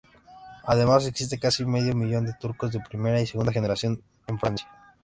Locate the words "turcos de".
2.33-2.79